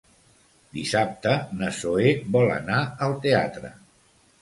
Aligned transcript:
Dissabte 0.77 1.35
na 1.61 1.71
Zoè 1.83 2.17
vol 2.39 2.53
anar 2.57 2.83
al 3.09 3.17
teatre. 3.29 3.77